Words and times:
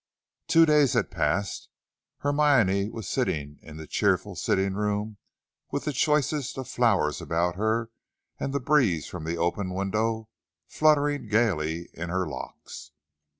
Two 0.47 0.65
days 0.65 0.93
had 0.93 1.11
passed. 1.11 1.69
Hermione 2.21 2.89
was 2.89 3.07
sitting 3.07 3.59
in 3.61 3.77
the 3.77 3.85
cheerful 3.85 4.35
sitting 4.35 4.73
room 4.73 5.17
with 5.69 5.85
the 5.85 5.93
choicest 5.93 6.57
of 6.57 6.67
flowers 6.67 7.21
about 7.21 7.55
her 7.55 7.91
and 8.39 8.51
the 8.51 8.59
breeze 8.59 9.05
from 9.05 9.25
the 9.25 9.37
open 9.37 9.71
window 9.75 10.27
fluttering 10.67 11.27
gayly 11.27 11.91
in 11.93 12.09
her 12.09 12.25
locks. 12.27 12.93